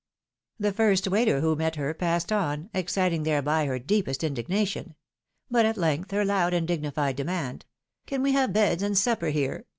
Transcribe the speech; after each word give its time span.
The 0.59 0.71
first 0.73 1.07
waiter 1.07 1.41
who 1.41 1.55
met 1.55 1.75
her 1.75 1.93
passed 1.93 2.31
on, 2.31 2.71
exciting 2.73 3.21
thereby 3.21 3.67
her 3.67 3.77
deepest 3.77 4.23
indignation; 4.23 4.95
but 5.51 5.63
at 5.63 5.77
length 5.77 6.09
her 6.09 6.25
loud 6.25 6.55
and 6.55 6.67
dignified 6.67 7.15
demand," 7.17 7.67
Can 8.07 8.23
we 8.23 8.31
have 8.31 8.51
beds 8.51 8.81
and 8.81 8.97
supper 8.97 9.27
here?" 9.27 9.67